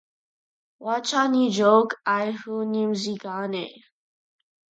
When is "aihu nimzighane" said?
2.17-3.63